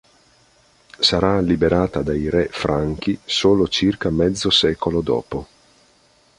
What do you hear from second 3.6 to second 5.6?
circa mezzo secolo dopo.